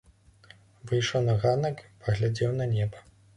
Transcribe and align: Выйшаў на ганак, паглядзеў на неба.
Выйшаў 0.91 1.21
на 1.27 1.35
ганак, 1.43 1.85
паглядзеў 2.07 2.57
на 2.63 2.69
неба. 2.75 3.05